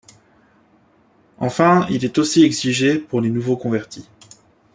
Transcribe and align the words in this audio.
Enfin, 1.37 1.85
il 1.91 2.03
est 2.05 2.17
aussi 2.17 2.43
exigé 2.43 2.97
pour 2.97 3.21
les 3.21 3.29
nouveaux 3.29 3.55
convertis. 3.55 4.09